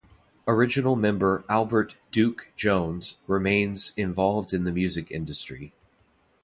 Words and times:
Original 0.47 0.95
member 0.95 1.45
Albert 1.47 1.95
"Duke" 2.09 2.51
Jones 2.55 3.17
remains 3.27 3.93
involved 3.95 4.51
in 4.51 4.63
the 4.63 4.71
music 4.71 5.11
industry. 5.11 5.73